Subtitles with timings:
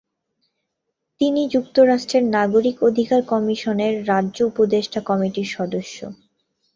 [1.21, 5.97] তিনি যুক্তরাষ্ট্রের নাগরিক অধিকার কমিশনের রাজ্য উপদেষ্টা কমিটির সদস্য।